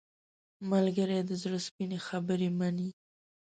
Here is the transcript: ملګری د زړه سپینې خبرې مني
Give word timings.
ملګری 0.69 1.19
د 1.29 1.31
زړه 1.41 1.59
سپینې 1.67 1.99
خبرې 2.07 2.49
مني 2.59 2.89